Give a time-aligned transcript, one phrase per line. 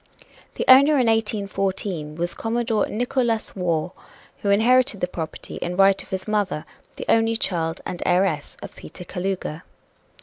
[0.55, 3.91] The owner in 1814 was Commodore Nickolas Waugh,
[4.37, 8.75] who inherited the property in right of his mother, the only child and heiress of
[8.75, 9.61] Peter Kalouga.